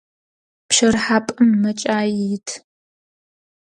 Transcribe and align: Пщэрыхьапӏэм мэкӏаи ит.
Пщэрыхьапӏэм 0.67 1.49
мэкӏаи 1.61 2.09
ит. 2.35 2.47